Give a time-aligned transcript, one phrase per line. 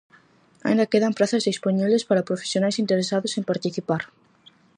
[0.67, 4.01] Aínda quedan prazas dispoñibles para profesionais interesados en participar.